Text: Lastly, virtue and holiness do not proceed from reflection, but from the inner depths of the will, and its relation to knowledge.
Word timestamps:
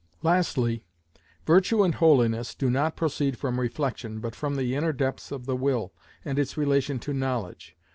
Lastly, 0.23 0.83
virtue 1.45 1.83
and 1.83 1.93
holiness 1.93 2.55
do 2.55 2.71
not 2.71 2.95
proceed 2.95 3.37
from 3.37 3.59
reflection, 3.59 4.19
but 4.19 4.33
from 4.33 4.55
the 4.55 4.73
inner 4.73 4.93
depths 4.93 5.31
of 5.31 5.45
the 5.45 5.55
will, 5.55 5.93
and 6.25 6.39
its 6.39 6.57
relation 6.57 6.97
to 6.97 7.13
knowledge. 7.13 7.77